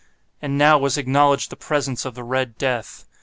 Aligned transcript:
And 0.41 0.57
now 0.57 0.79
was 0.79 0.97
acknowledged 0.97 1.51
the 1.51 1.55
presence 1.55 2.05
of 2.05 2.15
the 2.15 2.23
Red 2.23 2.57
Death. 2.57 3.05